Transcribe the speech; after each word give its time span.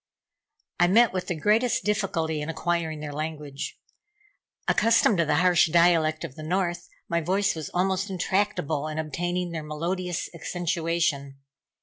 I 0.79 0.87
met 0.87 1.13
with 1.13 1.27
the 1.27 1.35
greatest 1.35 1.83
difficulty 1.83 2.41
in 2.41 2.49
acquiring 2.49 3.01
their 3.01 3.13
language. 3.13 3.79
Accustomed 4.67 5.19
to 5.19 5.25
the 5.25 5.35
harsh 5.35 5.69
dialect 5.69 6.23
of 6.23 6.33
the 6.33 6.41
North, 6.41 6.89
my 7.07 7.21
voice 7.21 7.53
was 7.53 7.69
almost 7.69 8.09
intractable 8.09 8.87
in 8.87 8.97
obtaining 8.97 9.51
their 9.51 9.61
melodious 9.61 10.27
accentuation. 10.33 11.37